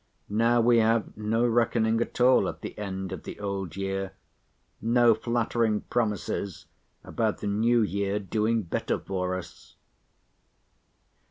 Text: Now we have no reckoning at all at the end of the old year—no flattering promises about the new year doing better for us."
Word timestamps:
Now 0.29 0.61
we 0.61 0.79
have 0.79 1.15
no 1.15 1.45
reckoning 1.45 2.01
at 2.01 2.19
all 2.19 2.49
at 2.49 2.61
the 2.61 2.75
end 2.75 3.11
of 3.11 3.21
the 3.21 3.39
old 3.39 3.75
year—no 3.75 5.13
flattering 5.13 5.81
promises 5.91 6.65
about 7.03 7.37
the 7.37 7.45
new 7.47 7.83
year 7.83 8.17
doing 8.17 8.63
better 8.63 8.97
for 8.97 9.35
us." 9.35 9.75